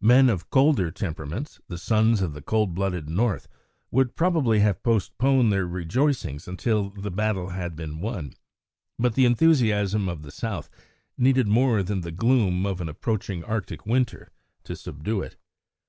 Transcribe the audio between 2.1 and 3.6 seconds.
of the cold blooded North,